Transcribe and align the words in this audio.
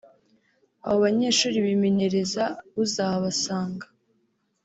abo 0.85 0.97
banyeshuri 1.05 1.57
bimenyereza 1.67 2.43
uzahabasanga 2.83 3.85